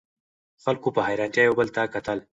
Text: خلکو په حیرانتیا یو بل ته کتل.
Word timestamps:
خلکو 0.63 0.87
په 0.95 1.01
حیرانتیا 1.07 1.43
یو 1.43 1.57
بل 1.59 1.67
ته 1.75 1.81
کتل. 1.93 2.17